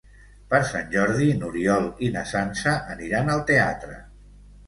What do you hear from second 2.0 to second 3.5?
i na Sança aniran al